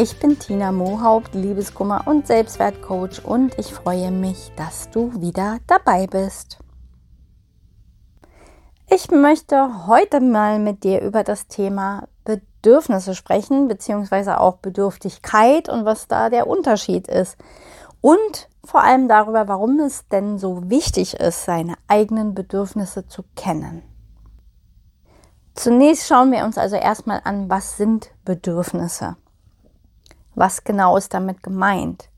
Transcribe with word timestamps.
Ich 0.00 0.20
bin 0.20 0.38
Tina 0.38 0.70
Mohaupt, 0.70 1.34
Liebeskummer 1.34 2.06
und 2.06 2.28
Selbstwertcoach 2.28 3.24
und 3.24 3.58
ich 3.58 3.74
freue 3.74 4.12
mich, 4.12 4.52
dass 4.54 4.88
du 4.90 5.20
wieder 5.20 5.58
dabei 5.66 6.06
bist. 6.06 6.58
Ich 8.88 9.10
möchte 9.10 9.88
heute 9.88 10.20
mal 10.20 10.60
mit 10.60 10.84
dir 10.84 11.02
über 11.02 11.24
das 11.24 11.48
Thema 11.48 12.06
Bedürfnisse 12.22 13.16
sprechen, 13.16 13.66
beziehungsweise 13.66 14.38
auch 14.38 14.58
Bedürftigkeit 14.58 15.68
und 15.68 15.84
was 15.84 16.06
da 16.06 16.30
der 16.30 16.46
Unterschied 16.46 17.08
ist. 17.08 17.36
Und 18.00 18.48
vor 18.62 18.84
allem 18.84 19.08
darüber, 19.08 19.48
warum 19.48 19.80
es 19.80 20.06
denn 20.06 20.38
so 20.38 20.70
wichtig 20.70 21.14
ist, 21.14 21.44
seine 21.44 21.74
eigenen 21.88 22.36
Bedürfnisse 22.36 23.08
zu 23.08 23.24
kennen. 23.34 23.82
Zunächst 25.56 26.06
schauen 26.06 26.30
wir 26.30 26.44
uns 26.44 26.56
also 26.56 26.76
erstmal 26.76 27.20
an, 27.24 27.50
was 27.50 27.76
sind 27.76 28.12
Bedürfnisse? 28.24 29.16
Was 30.38 30.62
genau 30.62 30.96
ist 30.96 31.14
damit 31.14 31.42
gemeint? 31.42 32.10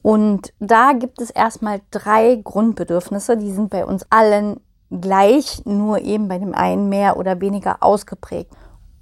Und 0.00 0.54
da 0.58 0.94
gibt 0.94 1.20
es 1.20 1.30
erstmal 1.30 1.82
drei 1.90 2.40
Grundbedürfnisse, 2.42 3.36
die 3.36 3.52
sind 3.52 3.68
bei 3.68 3.84
uns 3.84 4.06
allen 4.08 4.58
gleich, 4.90 5.64
nur 5.66 6.00
eben 6.00 6.28
bei 6.28 6.38
dem 6.38 6.54
einen 6.54 6.88
mehr 6.88 7.18
oder 7.18 7.40
weniger 7.40 7.82
ausgeprägt. 7.82 8.50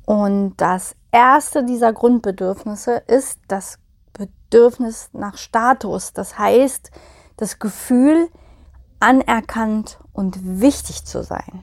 Und 0.04 0.56
das 0.56 0.96
erste 1.12 1.64
dieser 1.64 1.92
Grundbedürfnisse 1.92 3.02
ist 3.06 3.38
das 3.46 3.78
Bedürfnis 4.12 5.10
nach 5.12 5.36
Status. 5.36 6.12
Das 6.12 6.36
heißt, 6.36 6.90
das 7.36 7.60
Gefühl, 7.60 8.28
anerkannt 8.98 10.00
und 10.12 10.60
wichtig 10.60 11.06
zu 11.06 11.22
sein. 11.22 11.62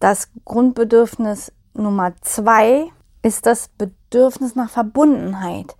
Das 0.00 0.28
Grundbedürfnis 0.44 1.52
Nummer 1.72 2.12
zwei 2.20 2.90
ist 3.22 3.46
das 3.46 3.68
Bedürfnis 3.68 4.54
nach 4.54 4.70
Verbundenheit. 4.70 5.76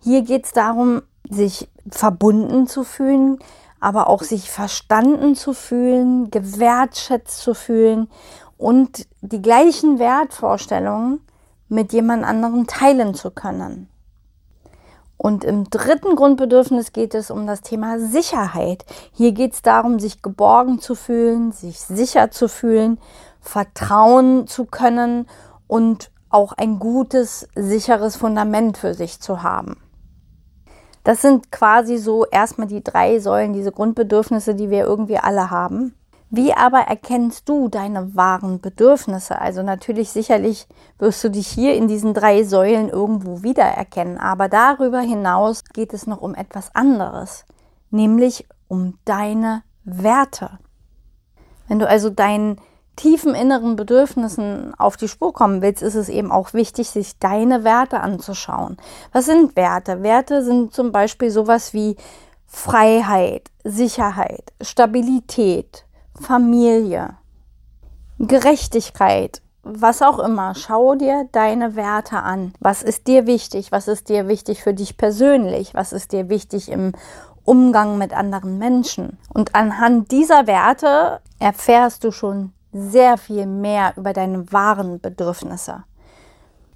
Hier 0.00 0.22
geht 0.22 0.46
es 0.46 0.52
darum, 0.52 1.02
sich 1.28 1.68
verbunden 1.90 2.66
zu 2.66 2.84
fühlen, 2.84 3.38
aber 3.80 4.08
auch 4.08 4.22
sich 4.22 4.50
verstanden 4.50 5.34
zu 5.34 5.52
fühlen, 5.52 6.30
gewertschätzt 6.30 7.40
zu 7.40 7.54
fühlen 7.54 8.08
und 8.56 9.06
die 9.20 9.42
gleichen 9.42 9.98
Wertvorstellungen 9.98 11.20
mit 11.68 11.92
jemand 11.92 12.24
anderem 12.24 12.66
teilen 12.66 13.14
zu 13.14 13.30
können. 13.30 13.88
Und 15.16 15.42
im 15.44 15.68
dritten 15.68 16.14
Grundbedürfnis 16.14 16.92
geht 16.92 17.14
es 17.14 17.30
um 17.30 17.46
das 17.46 17.60
Thema 17.60 17.98
Sicherheit. 17.98 18.84
Hier 19.12 19.32
geht 19.32 19.52
es 19.52 19.62
darum, 19.62 19.98
sich 19.98 20.22
geborgen 20.22 20.80
zu 20.80 20.94
fühlen, 20.94 21.50
sich 21.50 21.80
sicher 21.80 22.30
zu 22.30 22.48
fühlen 22.48 22.98
vertrauen 23.40 24.46
zu 24.46 24.66
können 24.66 25.26
und 25.66 26.10
auch 26.30 26.52
ein 26.52 26.78
gutes, 26.78 27.48
sicheres 27.54 28.16
Fundament 28.16 28.78
für 28.78 28.94
sich 28.94 29.20
zu 29.20 29.42
haben. 29.42 29.76
Das 31.04 31.22
sind 31.22 31.50
quasi 31.50 31.96
so 31.96 32.26
erstmal 32.26 32.66
die 32.66 32.84
drei 32.84 33.18
Säulen, 33.18 33.54
diese 33.54 33.72
Grundbedürfnisse, 33.72 34.54
die 34.54 34.68
wir 34.68 34.84
irgendwie 34.84 35.18
alle 35.18 35.50
haben. 35.50 35.94
Wie 36.30 36.52
aber 36.52 36.80
erkennst 36.80 37.48
du 37.48 37.68
deine 37.68 38.14
wahren 38.14 38.60
Bedürfnisse? 38.60 39.40
Also 39.40 39.62
natürlich 39.62 40.10
sicherlich 40.10 40.68
wirst 40.98 41.24
du 41.24 41.30
dich 41.30 41.48
hier 41.48 41.74
in 41.74 41.88
diesen 41.88 42.12
drei 42.12 42.44
Säulen 42.44 42.90
irgendwo 42.90 43.42
wiedererkennen, 43.42 44.18
aber 44.18 44.50
darüber 44.50 45.00
hinaus 45.00 45.64
geht 45.64 45.94
es 45.94 46.06
noch 46.06 46.20
um 46.20 46.34
etwas 46.34 46.74
anderes, 46.74 47.46
nämlich 47.90 48.46
um 48.66 48.98
deine 49.06 49.62
Werte. 49.84 50.58
Wenn 51.66 51.78
du 51.78 51.88
also 51.88 52.10
deinen 52.10 52.60
tiefen 52.98 53.34
inneren 53.34 53.76
Bedürfnissen 53.76 54.74
auf 54.76 54.96
die 54.96 55.08
Spur 55.08 55.32
kommen 55.32 55.62
willst, 55.62 55.82
ist 55.82 55.94
es 55.94 56.08
eben 56.08 56.32
auch 56.32 56.52
wichtig, 56.52 56.90
sich 56.90 57.18
deine 57.18 57.64
Werte 57.64 58.00
anzuschauen. 58.00 58.76
Was 59.12 59.26
sind 59.26 59.56
Werte? 59.56 60.02
Werte 60.02 60.42
sind 60.42 60.74
zum 60.74 60.90
Beispiel 60.92 61.30
sowas 61.30 61.72
wie 61.72 61.96
Freiheit, 62.46 63.50
Sicherheit, 63.62 64.52
Stabilität, 64.60 65.84
Familie, 66.20 67.16
Gerechtigkeit, 68.18 69.42
was 69.62 70.02
auch 70.02 70.18
immer. 70.18 70.54
Schau 70.56 70.96
dir 70.96 71.28
deine 71.30 71.76
Werte 71.76 72.18
an. 72.18 72.52
Was 72.58 72.82
ist 72.82 73.06
dir 73.06 73.26
wichtig? 73.26 73.70
Was 73.70 73.86
ist 73.86 74.08
dir 74.08 74.26
wichtig 74.26 74.62
für 74.62 74.74
dich 74.74 74.96
persönlich? 74.96 75.74
Was 75.74 75.92
ist 75.92 76.12
dir 76.12 76.28
wichtig 76.28 76.68
im 76.68 76.92
Umgang 77.44 77.96
mit 77.96 78.12
anderen 78.12 78.58
Menschen? 78.58 79.18
Und 79.32 79.54
anhand 79.54 80.10
dieser 80.10 80.48
Werte 80.48 81.20
erfährst 81.38 82.02
du 82.02 82.10
schon 82.10 82.52
sehr 82.72 83.16
viel 83.18 83.46
mehr 83.46 83.94
über 83.96 84.12
deine 84.12 84.52
wahren 84.52 85.00
Bedürfnisse. 85.00 85.84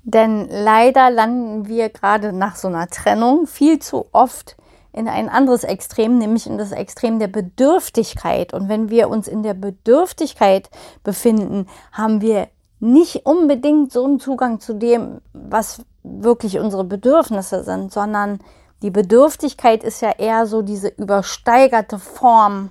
Denn 0.05 0.49
leider 0.49 1.11
landen 1.11 1.69
wir 1.69 1.89
gerade 1.89 2.33
nach 2.33 2.57
so 2.57 2.69
einer 2.69 2.89
Trennung 2.89 3.47
viel 3.47 3.79
zu 3.79 4.07
oft 4.13 4.57
in 4.93 5.09
ein 5.09 5.29
anderes 5.29 5.65
Extrem, 5.65 6.19
nämlich 6.19 6.47
in 6.47 6.59
das 6.59 6.73
Extrem 6.73 7.19
der 7.19 7.29
Bedürftigkeit. 7.29 8.53
Und 8.53 8.69
wenn 8.69 8.91
wir 8.91 9.09
uns 9.09 9.29
in 9.29 9.43
der 9.43 9.55
Bedürftigkeit 9.55 10.71
befinden, 11.03 11.67
haben 11.93 12.21
wir 12.21 12.49
nicht 12.81 13.25
unbedingt 13.27 13.93
so 13.93 14.05
einen 14.05 14.19
Zugang 14.19 14.61
zu 14.61 14.75
dem, 14.75 15.21
was 15.33 15.83
wirklich 16.03 16.59
unsere 16.59 16.85
Bedürfnisse 16.85 17.63
sind, 17.63 17.93
sondern 17.93 18.41
die 18.83 18.91
Bedürftigkeit 18.91 19.85
ist 19.85 20.03
ja 20.03 20.11
eher 20.11 20.47
so 20.47 20.63
diese 20.63 20.89
übersteigerte 20.89 22.01
Form 22.01 22.71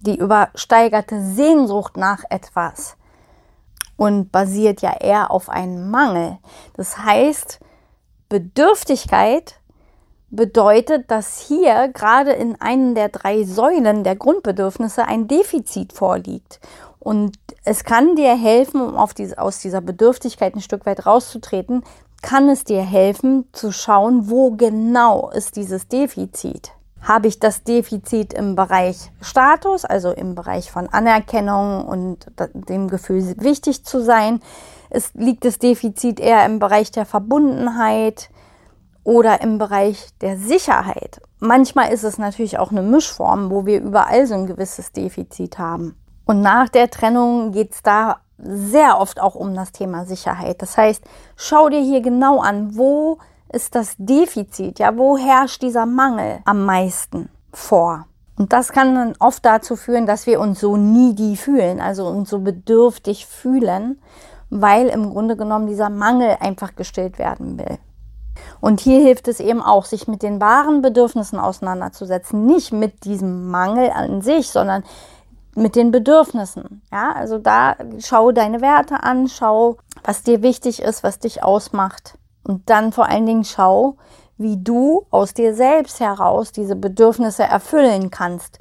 die 0.00 0.18
übersteigerte 0.18 1.22
Sehnsucht 1.22 1.96
nach 1.96 2.22
etwas 2.30 2.96
und 3.96 4.30
basiert 4.30 4.80
ja 4.80 4.96
eher 5.00 5.30
auf 5.30 5.48
einem 5.48 5.90
Mangel. 5.90 6.38
Das 6.74 6.98
heißt, 6.98 7.60
Bedürftigkeit 8.28 9.56
bedeutet, 10.30 11.10
dass 11.10 11.40
hier 11.40 11.88
gerade 11.88 12.32
in 12.32 12.60
einem 12.60 12.94
der 12.94 13.08
drei 13.08 13.44
Säulen 13.44 14.04
der 14.04 14.16
Grundbedürfnisse 14.16 15.06
ein 15.06 15.26
Defizit 15.26 15.92
vorliegt. 15.92 16.60
Und 17.00 17.38
es 17.64 17.84
kann 17.84 18.16
dir 18.16 18.36
helfen, 18.36 18.80
um 18.80 18.96
auf 18.96 19.14
diese, 19.14 19.38
aus 19.38 19.60
dieser 19.60 19.80
Bedürftigkeit 19.80 20.54
ein 20.54 20.60
Stück 20.60 20.84
weit 20.86 21.06
rauszutreten, 21.06 21.82
kann 22.22 22.48
es 22.48 22.64
dir 22.64 22.82
helfen 22.82 23.48
zu 23.52 23.72
schauen, 23.72 24.28
wo 24.28 24.52
genau 24.52 25.30
ist 25.30 25.56
dieses 25.56 25.88
Defizit. 25.88 26.72
Habe 27.00 27.28
ich 27.28 27.38
das 27.38 27.62
Defizit 27.62 28.32
im 28.32 28.54
Bereich 28.54 29.10
Status, 29.20 29.84
also 29.84 30.10
im 30.10 30.34
Bereich 30.34 30.70
von 30.70 30.88
Anerkennung 30.88 31.84
und 31.84 32.26
dem 32.52 32.88
Gefühl, 32.88 33.34
wichtig 33.38 33.84
zu 33.84 34.02
sein? 34.02 34.40
Es 34.90 35.14
liegt 35.14 35.44
das 35.44 35.58
Defizit 35.58 36.20
eher 36.20 36.44
im 36.44 36.58
Bereich 36.58 36.90
der 36.90 37.06
Verbundenheit 37.06 38.30
oder 39.04 39.40
im 39.40 39.58
Bereich 39.58 40.08
der 40.20 40.36
Sicherheit. 40.36 41.20
Manchmal 41.38 41.92
ist 41.92 42.04
es 42.04 42.18
natürlich 42.18 42.58
auch 42.58 42.72
eine 42.72 42.82
Mischform, 42.82 43.50
wo 43.50 43.64
wir 43.64 43.80
überall 43.80 44.26
so 44.26 44.34
ein 44.34 44.46
gewisses 44.46 44.92
Defizit 44.92 45.58
haben. 45.58 45.96
Und 46.26 46.42
nach 46.42 46.68
der 46.68 46.90
Trennung 46.90 47.52
geht 47.52 47.72
es 47.72 47.82
da 47.82 48.18
sehr 48.38 49.00
oft 49.00 49.20
auch 49.20 49.34
um 49.34 49.54
das 49.54 49.72
Thema 49.72 50.04
Sicherheit. 50.04 50.60
Das 50.62 50.76
heißt, 50.76 51.02
schau 51.36 51.68
dir 51.68 51.80
hier 51.80 52.02
genau 52.02 52.40
an, 52.40 52.76
wo 52.76 53.18
ist 53.52 53.74
das 53.74 53.94
Defizit, 53.98 54.78
ja, 54.78 54.96
wo 54.96 55.16
herrscht 55.16 55.62
dieser 55.62 55.86
Mangel 55.86 56.40
am 56.44 56.64
meisten 56.64 57.28
vor? 57.52 58.06
Und 58.36 58.52
das 58.52 58.70
kann 58.70 58.94
dann 58.94 59.14
oft 59.18 59.44
dazu 59.44 59.74
führen, 59.74 60.06
dass 60.06 60.26
wir 60.26 60.38
uns 60.38 60.60
so 60.60 60.76
needy 60.76 61.36
fühlen, 61.36 61.80
also 61.80 62.06
uns 62.06 62.30
so 62.30 62.38
bedürftig 62.38 63.26
fühlen, 63.26 64.00
weil 64.48 64.86
im 64.88 65.10
Grunde 65.10 65.36
genommen 65.36 65.66
dieser 65.66 65.90
Mangel 65.90 66.36
einfach 66.40 66.76
gestillt 66.76 67.18
werden 67.18 67.58
will. 67.58 67.78
Und 68.60 68.80
hier 68.80 69.00
hilft 69.00 69.26
es 69.26 69.40
eben 69.40 69.60
auch, 69.60 69.84
sich 69.84 70.06
mit 70.06 70.22
den 70.22 70.40
wahren 70.40 70.82
Bedürfnissen 70.82 71.40
auseinanderzusetzen, 71.40 72.46
nicht 72.46 72.72
mit 72.72 73.04
diesem 73.04 73.50
Mangel 73.50 73.90
an 73.90 74.22
sich, 74.22 74.50
sondern 74.50 74.84
mit 75.56 75.74
den 75.74 75.90
Bedürfnissen. 75.90 76.82
Ja, 76.92 77.12
also 77.12 77.38
da 77.38 77.74
schau 77.98 78.30
deine 78.30 78.60
Werte 78.60 79.02
an, 79.02 79.28
schau, 79.28 79.76
was 80.04 80.22
dir 80.22 80.42
wichtig 80.42 80.80
ist, 80.80 81.02
was 81.02 81.18
dich 81.18 81.42
ausmacht. 81.42 82.16
Und 82.44 82.70
dann 82.70 82.92
vor 82.92 83.08
allen 83.08 83.26
Dingen 83.26 83.44
schau, 83.44 83.96
wie 84.38 84.56
du 84.56 85.06
aus 85.10 85.34
dir 85.34 85.54
selbst 85.54 86.00
heraus 86.00 86.52
diese 86.52 86.76
Bedürfnisse 86.76 87.42
erfüllen 87.42 88.10
kannst. 88.10 88.60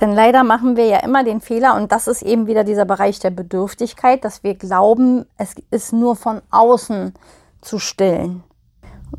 Denn 0.00 0.12
leider 0.12 0.42
machen 0.42 0.76
wir 0.76 0.86
ja 0.86 0.98
immer 0.98 1.22
den 1.22 1.40
Fehler, 1.40 1.76
und 1.76 1.92
das 1.92 2.08
ist 2.08 2.22
eben 2.22 2.46
wieder 2.46 2.64
dieser 2.64 2.84
Bereich 2.84 3.20
der 3.20 3.30
Bedürftigkeit, 3.30 4.24
dass 4.24 4.42
wir 4.42 4.54
glauben, 4.54 5.26
es 5.36 5.54
ist 5.70 5.92
nur 5.92 6.16
von 6.16 6.42
außen 6.50 7.14
zu 7.60 7.78
stillen. 7.78 8.42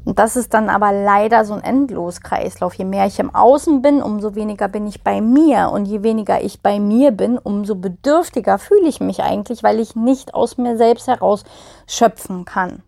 Und 0.06 0.20
das 0.20 0.36
ist 0.36 0.54
dann 0.54 0.70
aber 0.70 0.92
leider 0.92 1.46
so 1.46 1.54
ein 1.54 1.64
Endloskreislauf. 1.64 2.74
Je 2.74 2.86
mehr 2.86 3.06
ich 3.06 3.20
im 3.20 3.34
Außen 3.34 3.82
bin, 3.82 4.02
umso 4.02 4.36
weniger 4.36 4.68
bin 4.68 4.88
ich 4.88 5.04
bei 5.04 5.22
mir. 5.22 5.70
Und 5.72 5.86
je 5.86 6.04
weniger 6.04 6.42
ich 6.42 6.62
bei 6.62 6.80
mir 6.80 7.12
bin, 7.12 7.38
umso 7.38 7.76
bedürftiger 7.76 8.58
fühle 8.58 8.90
ich 8.90 9.00
mich 9.00 9.22
eigentlich, 9.22 9.64
weil 9.64 9.80
ich 9.80 9.96
nicht 9.96 10.34
aus 10.34 10.58
mir 10.58 10.78
selbst 10.78 11.08
heraus 11.08 11.44
schöpfen 11.88 12.44
kann. 12.44 12.82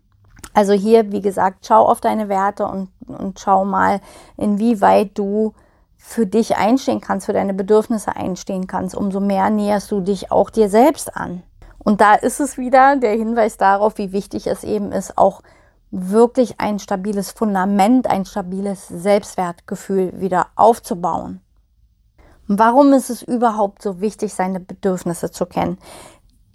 Also 0.54 0.72
hier, 0.72 1.12
wie 1.12 1.20
gesagt, 1.20 1.66
schau 1.66 1.84
auf 1.84 2.00
deine 2.00 2.28
Werte 2.28 2.66
und, 2.66 2.88
und 3.06 3.38
schau 3.38 3.64
mal, 3.64 4.00
inwieweit 4.36 5.18
du 5.18 5.52
für 5.98 6.26
dich 6.26 6.56
einstehen 6.56 7.00
kannst, 7.00 7.26
für 7.26 7.32
deine 7.32 7.52
Bedürfnisse 7.52 8.14
einstehen 8.14 8.66
kannst. 8.66 8.94
Umso 8.94 9.20
mehr 9.20 9.50
näherst 9.50 9.90
du 9.90 10.00
dich 10.00 10.30
auch 10.30 10.50
dir 10.50 10.68
selbst 10.68 11.16
an. 11.16 11.42
Und 11.78 12.00
da 12.00 12.14
ist 12.14 12.40
es 12.40 12.56
wieder 12.56 12.96
der 12.96 13.12
Hinweis 13.12 13.58
darauf, 13.58 13.98
wie 13.98 14.12
wichtig 14.12 14.46
es 14.46 14.64
eben 14.64 14.92
ist, 14.92 15.18
auch 15.18 15.42
wirklich 15.90 16.60
ein 16.60 16.78
stabiles 16.78 17.30
Fundament, 17.30 18.08
ein 18.08 18.24
stabiles 18.24 18.88
Selbstwertgefühl 18.88 20.20
wieder 20.20 20.48
aufzubauen. 20.56 21.40
Warum 22.48 22.92
ist 22.92 23.10
es 23.10 23.22
überhaupt 23.22 23.82
so 23.82 24.00
wichtig, 24.00 24.32
seine 24.32 24.60
Bedürfnisse 24.60 25.30
zu 25.30 25.46
kennen? 25.46 25.78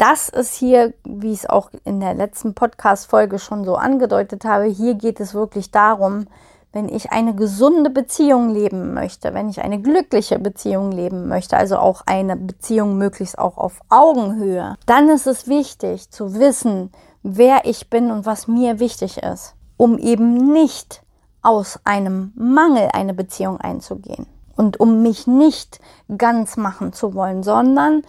Das 0.01 0.29
ist 0.29 0.55
hier, 0.55 0.95
wie 1.03 1.31
ich 1.31 1.41
es 1.41 1.45
auch 1.45 1.69
in 1.83 1.99
der 1.99 2.15
letzten 2.15 2.55
Podcast-Folge 2.55 3.37
schon 3.37 3.63
so 3.63 3.75
angedeutet 3.75 4.45
habe, 4.45 4.65
hier 4.65 4.95
geht 4.95 5.19
es 5.19 5.35
wirklich 5.35 5.69
darum, 5.69 6.25
wenn 6.73 6.89
ich 6.89 7.11
eine 7.11 7.35
gesunde 7.35 7.91
Beziehung 7.91 8.49
leben 8.49 8.95
möchte, 8.95 9.35
wenn 9.35 9.47
ich 9.47 9.61
eine 9.61 9.79
glückliche 9.79 10.39
Beziehung 10.39 10.91
leben 10.91 11.27
möchte, 11.27 11.55
also 11.55 11.77
auch 11.77 12.01
eine 12.07 12.35
Beziehung 12.35 12.97
möglichst 12.97 13.37
auch 13.37 13.59
auf 13.59 13.79
Augenhöhe, 13.89 14.75
dann 14.87 15.07
ist 15.07 15.27
es 15.27 15.47
wichtig 15.47 16.09
zu 16.09 16.33
wissen, 16.33 16.91
wer 17.21 17.65
ich 17.65 17.91
bin 17.91 18.09
und 18.09 18.25
was 18.25 18.47
mir 18.47 18.79
wichtig 18.79 19.19
ist, 19.19 19.53
um 19.77 19.99
eben 19.99 20.51
nicht 20.51 21.03
aus 21.43 21.79
einem 21.83 22.33
Mangel 22.33 22.89
eine 22.91 23.13
Beziehung 23.13 23.59
einzugehen 23.59 24.25
und 24.55 24.79
um 24.79 25.03
mich 25.03 25.27
nicht 25.27 25.79
ganz 26.17 26.57
machen 26.57 26.91
zu 26.91 27.13
wollen, 27.13 27.43
sondern 27.43 28.01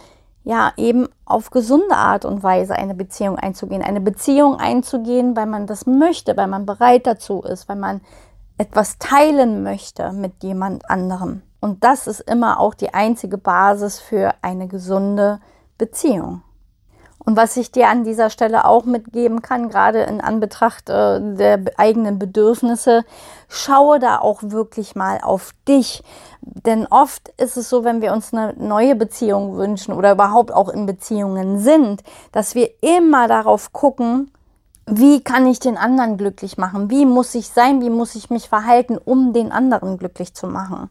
ja 0.43 0.73
eben 0.77 1.07
auf 1.25 1.49
gesunde 1.51 1.95
Art 1.95 2.25
und 2.25 2.43
Weise 2.43 2.75
eine 2.75 2.95
Beziehung 2.95 3.37
einzugehen, 3.37 3.81
eine 3.81 4.01
Beziehung 4.01 4.57
einzugehen, 4.57 5.35
weil 5.35 5.45
man 5.45 5.67
das 5.67 5.85
möchte, 5.85 6.35
weil 6.37 6.47
man 6.47 6.65
bereit 6.65 7.07
dazu 7.07 7.41
ist, 7.41 7.69
weil 7.69 7.77
man 7.77 8.01
etwas 8.57 8.97
teilen 8.99 9.63
möchte 9.63 10.11
mit 10.11 10.43
jemand 10.43 10.89
anderem. 10.89 11.41
Und 11.59 11.83
das 11.83 12.07
ist 12.07 12.19
immer 12.19 12.59
auch 12.59 12.73
die 12.73 12.93
einzige 12.93 13.37
Basis 13.37 13.99
für 13.99 14.33
eine 14.41 14.67
gesunde 14.67 15.39
Beziehung. 15.77 16.41
Und 17.25 17.37
was 17.37 17.55
ich 17.55 17.71
dir 17.71 17.87
an 17.87 18.03
dieser 18.03 18.29
Stelle 18.29 18.65
auch 18.65 18.83
mitgeben 18.83 19.41
kann, 19.41 19.69
gerade 19.69 20.03
in 20.03 20.19
Anbetracht 20.19 20.89
äh, 20.89 21.19
der 21.35 21.63
eigenen 21.77 22.19
Bedürfnisse, 22.19 23.05
schaue 23.47 23.99
da 23.99 24.19
auch 24.19 24.41
wirklich 24.43 24.95
mal 24.95 25.19
auf 25.21 25.53
dich. 25.67 26.03
Denn 26.41 26.85
oft 26.87 27.29
ist 27.37 27.55
es 27.55 27.69
so, 27.69 27.85
wenn 27.85 28.01
wir 28.01 28.11
uns 28.11 28.33
eine 28.33 28.53
neue 28.57 28.95
Beziehung 28.95 29.55
wünschen 29.55 29.93
oder 29.93 30.11
überhaupt 30.11 30.53
auch 30.53 30.67
in 30.67 30.85
Beziehungen 30.85 31.59
sind, 31.59 32.03
dass 32.33 32.55
wir 32.55 32.69
immer 32.81 33.29
darauf 33.29 33.71
gucken, 33.71 34.29
wie 34.85 35.23
kann 35.23 35.47
ich 35.47 35.59
den 35.59 35.77
anderen 35.77 36.17
glücklich 36.17 36.57
machen? 36.57 36.89
Wie 36.89 37.05
muss 37.05 37.33
ich 37.35 37.47
sein? 37.47 37.81
Wie 37.81 37.89
muss 37.89 38.15
ich 38.15 38.29
mich 38.29 38.49
verhalten, 38.49 38.97
um 38.97 39.31
den 39.31 39.53
anderen 39.53 39.97
glücklich 39.97 40.33
zu 40.33 40.47
machen? 40.47 40.89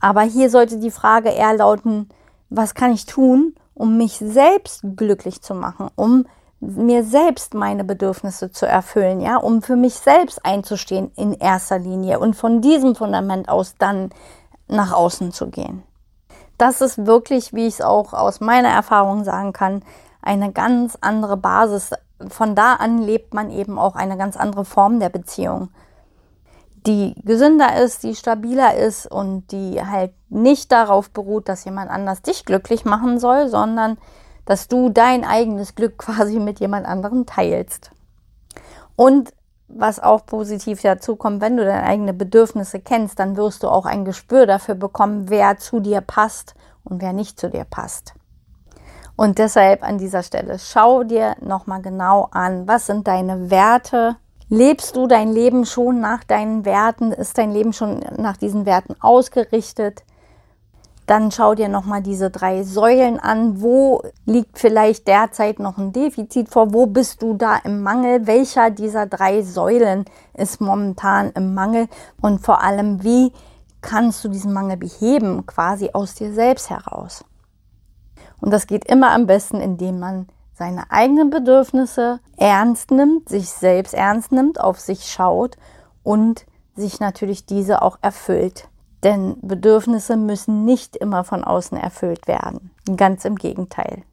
Aber 0.00 0.20
hier 0.20 0.50
sollte 0.50 0.78
die 0.78 0.90
Frage 0.90 1.30
eher 1.30 1.54
lauten, 1.54 2.10
was 2.50 2.74
kann 2.74 2.92
ich 2.92 3.06
tun, 3.06 3.54
um 3.74 3.96
mich 3.96 4.18
selbst 4.18 4.82
glücklich 4.96 5.42
zu 5.42 5.54
machen, 5.54 5.90
um 5.96 6.26
mir 6.60 7.02
selbst 7.02 7.54
meine 7.54 7.82
Bedürfnisse 7.82 8.52
zu 8.52 8.66
erfüllen, 8.66 9.20
ja, 9.20 9.36
um 9.36 9.62
für 9.62 9.74
mich 9.74 9.94
selbst 9.94 10.44
einzustehen 10.44 11.10
in 11.16 11.34
erster 11.34 11.78
Linie 11.78 12.20
und 12.20 12.34
von 12.34 12.60
diesem 12.60 12.94
Fundament 12.94 13.48
aus 13.48 13.74
dann 13.78 14.10
nach 14.68 14.92
außen 14.92 15.32
zu 15.32 15.48
gehen. 15.48 15.82
Das 16.58 16.80
ist 16.80 17.06
wirklich, 17.06 17.52
wie 17.52 17.66
ich 17.66 17.74
es 17.74 17.80
auch 17.80 18.12
aus 18.12 18.40
meiner 18.40 18.68
Erfahrung 18.68 19.24
sagen 19.24 19.52
kann, 19.52 19.82
eine 20.22 20.52
ganz 20.52 20.96
andere 21.00 21.36
Basis. 21.36 21.90
Von 22.28 22.54
da 22.54 22.74
an 22.74 22.98
lebt 22.98 23.34
man 23.34 23.50
eben 23.50 23.78
auch 23.78 23.96
eine 23.96 24.16
ganz 24.16 24.36
andere 24.36 24.64
Form 24.64 25.00
der 25.00 25.08
Beziehung 25.08 25.70
die 26.86 27.14
gesünder 27.24 27.80
ist, 27.82 28.02
die 28.02 28.14
stabiler 28.14 28.74
ist 28.74 29.06
und 29.06 29.52
die 29.52 29.80
halt 29.84 30.12
nicht 30.28 30.72
darauf 30.72 31.10
beruht, 31.10 31.48
dass 31.48 31.64
jemand 31.64 31.90
anders 31.90 32.22
dich 32.22 32.44
glücklich 32.44 32.84
machen 32.84 33.18
soll, 33.18 33.48
sondern 33.48 33.98
dass 34.44 34.68
du 34.68 34.88
dein 34.88 35.24
eigenes 35.24 35.74
Glück 35.74 35.98
quasi 35.98 36.38
mit 36.38 36.60
jemand 36.60 36.86
anderem 36.86 37.26
teilst. 37.26 37.90
Und 38.96 39.32
was 39.68 40.00
auch 40.00 40.26
positiv 40.26 40.82
dazu 40.82 41.16
kommt, 41.16 41.40
wenn 41.40 41.56
du 41.56 41.64
deine 41.64 41.84
eigenen 41.84 42.18
Bedürfnisse 42.18 42.80
kennst, 42.80 43.18
dann 43.18 43.36
wirst 43.36 43.62
du 43.62 43.68
auch 43.68 43.86
ein 43.86 44.04
Gespür 44.04 44.46
dafür 44.46 44.74
bekommen, 44.74 45.30
wer 45.30 45.56
zu 45.56 45.80
dir 45.80 46.02
passt 46.02 46.54
und 46.84 47.00
wer 47.00 47.12
nicht 47.12 47.40
zu 47.40 47.48
dir 47.48 47.64
passt. 47.64 48.14
Und 49.16 49.38
deshalb 49.38 49.82
an 49.82 49.98
dieser 49.98 50.22
Stelle 50.22 50.58
schau 50.58 51.04
dir 51.04 51.36
nochmal 51.40 51.80
genau 51.80 52.28
an, 52.32 52.66
was 52.66 52.86
sind 52.86 53.06
deine 53.06 53.50
Werte, 53.50 54.16
Lebst 54.52 54.96
du 54.96 55.06
dein 55.06 55.32
Leben 55.32 55.64
schon 55.64 56.00
nach 56.00 56.24
deinen 56.24 56.66
Werten? 56.66 57.10
Ist 57.10 57.38
dein 57.38 57.52
Leben 57.52 57.72
schon 57.72 58.00
nach 58.18 58.36
diesen 58.36 58.66
Werten 58.66 58.94
ausgerichtet? 59.00 60.04
Dann 61.06 61.30
schau 61.30 61.54
dir 61.54 61.70
nochmal 61.70 62.02
diese 62.02 62.28
drei 62.28 62.62
Säulen 62.62 63.18
an. 63.18 63.62
Wo 63.62 64.02
liegt 64.26 64.58
vielleicht 64.58 65.08
derzeit 65.08 65.58
noch 65.58 65.78
ein 65.78 65.94
Defizit 65.94 66.50
vor? 66.50 66.74
Wo 66.74 66.84
bist 66.84 67.22
du 67.22 67.32
da 67.32 67.56
im 67.64 67.80
Mangel? 67.80 68.26
Welcher 68.26 68.68
dieser 68.68 69.06
drei 69.06 69.40
Säulen 69.40 70.04
ist 70.34 70.60
momentan 70.60 71.30
im 71.30 71.54
Mangel? 71.54 71.88
Und 72.20 72.42
vor 72.42 72.62
allem, 72.62 73.02
wie 73.02 73.32
kannst 73.80 74.22
du 74.22 74.28
diesen 74.28 74.52
Mangel 74.52 74.76
beheben, 74.76 75.46
quasi 75.46 75.92
aus 75.94 76.14
dir 76.14 76.30
selbst 76.34 76.68
heraus? 76.68 77.24
Und 78.38 78.50
das 78.50 78.66
geht 78.66 78.84
immer 78.84 79.12
am 79.12 79.26
besten, 79.26 79.62
indem 79.62 79.98
man 79.98 80.26
seine 80.62 80.92
eigenen 80.92 81.30
Bedürfnisse 81.30 82.20
ernst 82.36 82.92
nimmt, 82.92 83.28
sich 83.28 83.50
selbst 83.50 83.94
ernst 83.94 84.30
nimmt, 84.30 84.60
auf 84.60 84.78
sich 84.78 85.10
schaut 85.10 85.56
und 86.04 86.46
sich 86.76 87.00
natürlich 87.00 87.46
diese 87.46 87.82
auch 87.82 87.98
erfüllt. 88.00 88.68
Denn 89.02 89.38
Bedürfnisse 89.42 90.16
müssen 90.16 90.64
nicht 90.64 90.94
immer 90.94 91.24
von 91.24 91.42
außen 91.42 91.76
erfüllt 91.76 92.28
werden. 92.28 92.70
Ganz 92.96 93.24
im 93.24 93.34
Gegenteil. 93.34 94.04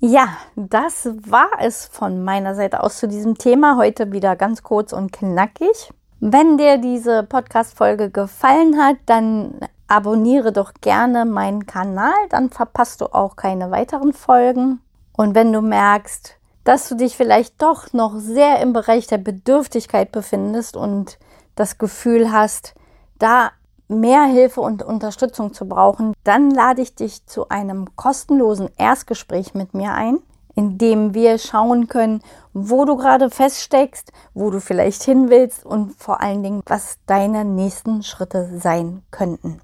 Ja, 0.00 0.26
das 0.56 1.08
war 1.20 1.50
es 1.60 1.86
von 1.86 2.24
meiner 2.24 2.56
Seite 2.56 2.82
aus 2.82 2.98
zu 2.98 3.06
diesem 3.06 3.38
Thema. 3.38 3.76
Heute 3.76 4.10
wieder 4.10 4.34
ganz 4.34 4.64
kurz 4.64 4.92
und 4.92 5.12
knackig. 5.12 5.92
Wenn 6.18 6.58
dir 6.58 6.78
diese 6.78 7.22
Podcast-Folge 7.22 8.10
gefallen 8.10 8.76
hat, 8.76 8.96
dann 9.06 9.60
abonniere 9.88 10.52
doch 10.52 10.72
gerne 10.80 11.24
meinen 11.24 11.66
Kanal, 11.66 12.14
dann 12.28 12.50
verpasst 12.50 13.00
du 13.00 13.06
auch 13.06 13.36
keine 13.36 13.70
weiteren 13.70 14.12
Folgen. 14.12 14.80
Und 15.16 15.34
wenn 15.34 15.52
du 15.52 15.60
merkst, 15.60 16.36
dass 16.64 16.88
du 16.88 16.94
dich 16.94 17.16
vielleicht 17.16 17.60
doch 17.62 17.92
noch 17.92 18.14
sehr 18.18 18.60
im 18.60 18.72
Bereich 18.72 19.06
der 19.06 19.18
Bedürftigkeit 19.18 20.12
befindest 20.12 20.76
und 20.76 21.18
das 21.56 21.78
Gefühl 21.78 22.30
hast, 22.30 22.74
da 23.18 23.50
mehr 23.88 24.24
Hilfe 24.24 24.60
und 24.60 24.82
Unterstützung 24.82 25.54
zu 25.54 25.66
brauchen, 25.66 26.12
dann 26.22 26.50
lade 26.50 26.82
ich 26.82 26.94
dich 26.94 27.26
zu 27.26 27.48
einem 27.48 27.96
kostenlosen 27.96 28.68
Erstgespräch 28.76 29.54
mit 29.54 29.72
mir 29.72 29.94
ein, 29.94 30.18
in 30.54 30.76
dem 30.76 31.14
wir 31.14 31.38
schauen 31.38 31.88
können, 31.88 32.20
wo 32.52 32.84
du 32.84 32.96
gerade 32.96 33.30
feststeckst, 33.30 34.12
wo 34.34 34.50
du 34.50 34.60
vielleicht 34.60 35.02
hin 35.02 35.30
willst 35.30 35.64
und 35.64 35.94
vor 35.96 36.20
allen 36.20 36.42
Dingen, 36.42 36.62
was 36.66 36.98
deine 37.06 37.44
nächsten 37.46 38.02
Schritte 38.02 38.58
sein 38.58 39.02
könnten. 39.10 39.62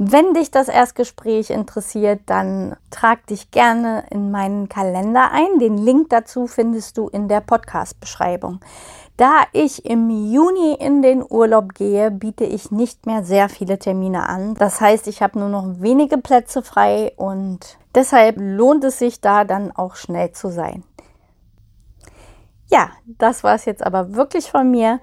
Wenn 0.00 0.32
dich 0.32 0.52
das 0.52 0.68
Erstgespräch 0.68 1.50
interessiert, 1.50 2.20
dann 2.26 2.76
trag 2.92 3.26
dich 3.26 3.50
gerne 3.50 4.04
in 4.10 4.30
meinen 4.30 4.68
Kalender 4.68 5.32
ein. 5.32 5.58
Den 5.58 5.76
Link 5.76 6.10
dazu 6.10 6.46
findest 6.46 6.96
du 6.96 7.08
in 7.08 7.26
der 7.26 7.40
Podcast-Beschreibung. 7.40 8.60
Da 9.16 9.42
ich 9.52 9.84
im 9.84 10.08
Juni 10.08 10.74
in 10.78 11.02
den 11.02 11.24
Urlaub 11.28 11.74
gehe, 11.74 12.12
biete 12.12 12.44
ich 12.44 12.70
nicht 12.70 13.06
mehr 13.06 13.24
sehr 13.24 13.48
viele 13.48 13.80
Termine 13.80 14.28
an. 14.28 14.54
Das 14.54 14.80
heißt, 14.80 15.08
ich 15.08 15.20
habe 15.20 15.40
nur 15.40 15.48
noch 15.48 15.80
wenige 15.80 16.18
Plätze 16.18 16.62
frei 16.62 17.12
und 17.16 17.76
deshalb 17.92 18.36
lohnt 18.38 18.84
es 18.84 19.00
sich 19.00 19.20
da 19.20 19.42
dann 19.42 19.72
auch 19.72 19.96
schnell 19.96 20.30
zu 20.30 20.48
sein. 20.48 20.84
Ja, 22.68 22.90
das 23.06 23.42
war 23.42 23.56
es 23.56 23.64
jetzt 23.64 23.84
aber 23.84 24.14
wirklich 24.14 24.48
von 24.48 24.70
mir 24.70 25.00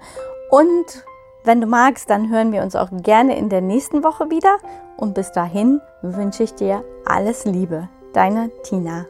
und 0.50 1.04
wenn 1.46 1.60
du 1.60 1.66
magst, 1.66 2.10
dann 2.10 2.30
hören 2.30 2.52
wir 2.52 2.62
uns 2.62 2.76
auch 2.76 2.88
gerne 2.90 3.36
in 3.38 3.48
der 3.48 3.60
nächsten 3.60 4.02
Woche 4.02 4.30
wieder. 4.30 4.56
Und 4.96 5.14
bis 5.14 5.32
dahin 5.32 5.80
wünsche 6.02 6.42
ich 6.42 6.54
dir 6.54 6.84
alles 7.04 7.44
Liebe. 7.44 7.88
Deine 8.12 8.50
Tina. 8.62 9.06